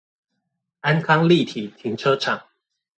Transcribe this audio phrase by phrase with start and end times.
[0.79, 2.43] 安康立體停車場